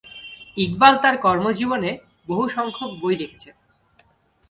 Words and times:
ইকবাল 0.57 0.93
তার 1.03 1.15
কর্মজীবনে 1.17 1.91
বহু 2.27 2.43
সংখ্যক 2.49 2.91
বই 3.01 3.15
লিখেছেন। 3.15 3.55